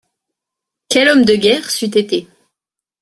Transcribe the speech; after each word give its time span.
Quel 0.89 1.09
homme 1.09 1.25
de 1.25 1.35
guerre 1.35 1.69
c'eût 1.69 1.95
été! 1.95 2.27